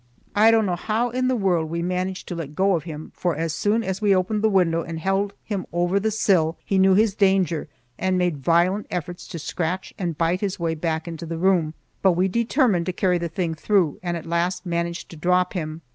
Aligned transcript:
I 0.35 0.49
don't 0.49 0.65
know 0.65 0.75
how 0.75 1.11
in 1.11 1.27
the 1.27 1.35
world 1.35 1.69
we 1.69 1.83
managed 1.83 2.27
to 2.29 2.33
let 2.35 2.55
go 2.55 2.75
of 2.75 2.85
him, 2.85 3.11
for 3.13 3.35
as 3.35 3.53
soon 3.53 3.83
as 3.83 4.01
we 4.01 4.15
opened 4.15 4.41
the 4.41 4.49
window 4.49 4.81
and 4.81 4.97
held 4.97 5.33
him 5.43 5.67
over 5.71 5.99
the 5.99 6.09
sill 6.09 6.57
he 6.65 6.79
knew 6.79 6.95
his 6.95 7.13
danger 7.13 7.67
and 7.99 8.17
made 8.17 8.37
violent 8.43 8.87
efforts 8.89 9.27
to 9.27 9.37
scratch 9.37 9.93
and 9.99 10.17
bite 10.17 10.41
his 10.41 10.59
way 10.59 10.73
back 10.73 11.07
into 11.07 11.27
the 11.27 11.37
room; 11.37 11.75
but 12.01 12.13
we 12.13 12.27
determined 12.27 12.87
to 12.87 12.93
carry 12.93 13.19
the 13.19 13.29
thing 13.29 13.53
through, 13.53 13.99
and 14.01 14.17
at 14.17 14.25
last 14.25 14.65
managed 14.65 15.07
to 15.11 15.17
drop 15.17 15.53
him. 15.53 15.83